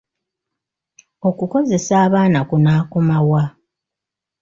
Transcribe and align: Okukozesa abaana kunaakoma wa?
Okukozesa 1.29 1.93
abaana 2.05 2.39
kunaakoma 2.49 3.17
wa? 3.29 3.43